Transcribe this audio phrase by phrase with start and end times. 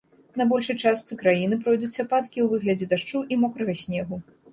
[0.39, 4.21] На большай частцы краіны пройдуць ападкі ў выглядзе дажджу і мокрага снегу.